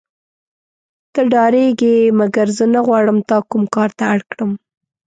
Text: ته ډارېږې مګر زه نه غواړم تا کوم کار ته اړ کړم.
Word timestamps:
ته 1.13 1.21
ډارېږې 1.31 1.95
مګر 2.19 2.47
زه 2.57 2.65
نه 2.73 2.79
غواړم 2.85 3.17
تا 3.29 3.37
کوم 3.49 3.63
کار 3.75 3.89
ته 3.97 4.03
اړ 4.13 4.19
کړم. 4.31 4.51